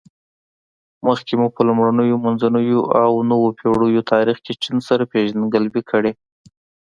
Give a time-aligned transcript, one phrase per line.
[1.07, 6.11] مخکې مو په لومړنیو، منځنیو او نویو پېړیو تاریخ کې چین سره پېژندګلوي کړې.